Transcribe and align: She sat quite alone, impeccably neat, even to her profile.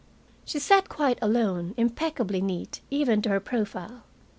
She 0.45 0.57
sat 0.57 0.89
quite 0.89 1.19
alone, 1.21 1.75
impeccably 1.77 2.41
neat, 2.41 2.81
even 2.89 3.21
to 3.21 3.29
her 3.29 3.39
profile. 3.39 4.01